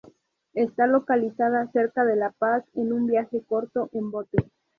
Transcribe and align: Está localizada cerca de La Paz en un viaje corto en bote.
Está 0.55 0.87
localizada 0.87 1.69
cerca 1.71 2.03
de 2.05 2.15
La 2.15 2.31
Paz 2.31 2.63
en 2.73 2.91
un 2.91 3.05
viaje 3.05 3.43
corto 3.45 3.87
en 3.93 4.09
bote. 4.09 4.39